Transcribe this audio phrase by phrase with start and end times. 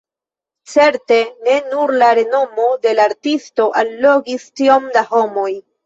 [0.71, 1.17] Certe
[1.49, 5.51] ne nur la renomo de la artisto allogis tiom da homoj.